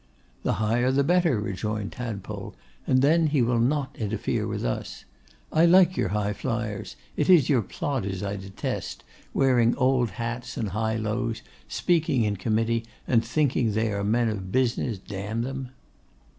'The 0.41 0.53
higher 0.53 0.91
the 0.91 1.03
better,' 1.03 1.39
rejoined 1.39 1.91
Tadpole, 1.91 2.55
'and 2.87 3.03
then 3.03 3.27
he 3.27 3.43
will 3.43 3.59
not 3.59 3.95
interfere 3.95 4.47
with 4.47 4.65
us. 4.65 5.05
I 5.53 5.67
like 5.67 5.95
your 5.95 6.09
high 6.09 6.33
flyers; 6.33 6.95
it 7.15 7.29
is 7.29 7.49
your 7.49 7.61
plodders 7.61 8.23
I 8.23 8.35
detest, 8.35 9.03
wearing 9.31 9.75
old 9.75 10.09
hats 10.17 10.57
and 10.57 10.69
high 10.69 10.95
lows, 10.95 11.43
speaking 11.67 12.23
in 12.23 12.37
committee, 12.37 12.83
and 13.07 13.23
thinking 13.23 13.73
they 13.73 13.91
are 13.93 14.03
men 14.03 14.27
of 14.29 14.51
business: 14.51 14.97
d 14.97 15.17
n 15.17 15.41
them! 15.41 15.69